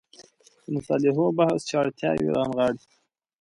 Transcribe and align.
د 0.63 0.65
مصالحو 0.75 1.25
بحث 1.37 1.61
چې 1.67 1.73
اړتیاوې 1.81 2.27
رانغاړي. 2.37 2.81